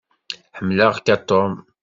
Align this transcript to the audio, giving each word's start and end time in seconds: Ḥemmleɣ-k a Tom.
Ḥemmleɣ-k 0.57 1.07
a 1.15 1.17
Tom. 1.29 1.53